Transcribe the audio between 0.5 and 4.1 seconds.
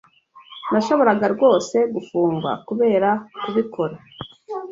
Nashoboraga rwose gufungwa kubera kubikora.